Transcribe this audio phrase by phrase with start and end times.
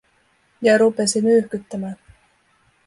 [0.61, 1.95] Ja rupesi nyyhkyttämään.